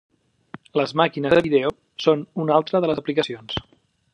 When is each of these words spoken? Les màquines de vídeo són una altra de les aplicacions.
Les 0.79 0.93
màquines 1.01 1.35
de 1.39 1.43
vídeo 1.47 1.69
són 2.07 2.25
una 2.45 2.57
altra 2.61 2.83
de 2.87 2.91
les 2.93 3.03
aplicacions. 3.03 3.63